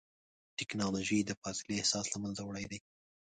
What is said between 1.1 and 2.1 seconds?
د فاصلې احساس